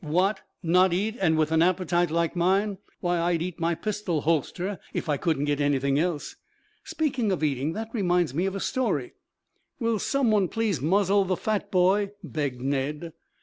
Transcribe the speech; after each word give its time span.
What, 0.03 0.41
not 0.63 0.93
eat, 0.93 1.15
and 1.21 1.37
with 1.37 1.51
an 1.51 1.61
appetite 1.61 2.09
like 2.09 2.35
mine? 2.35 2.79
Why, 3.01 3.19
I'd 3.19 3.43
eat 3.43 3.59
my 3.59 3.75
pistol 3.75 4.21
holster 4.21 4.79
if 4.95 5.07
I 5.07 5.17
couldn't 5.17 5.45
get 5.45 5.61
anything 5.61 5.99
else. 5.99 6.37
Speaking 6.83 7.31
of 7.31 7.43
eating 7.43 7.73
that 7.73 7.89
reminds 7.93 8.33
me 8.33 8.47
of 8.47 8.55
a 8.55 8.59
story" 8.59 9.13
"Will 9.79 9.99
some 9.99 10.31
one 10.31 10.47
please 10.47 10.81
muzzle 10.81 11.23
the 11.25 11.37
fat 11.37 11.69
boy?" 11.69 12.13
begged 12.23 12.61
Ned. 12.61 13.13